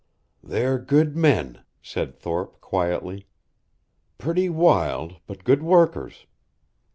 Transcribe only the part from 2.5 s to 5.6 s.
quietly. "Pretty wild, but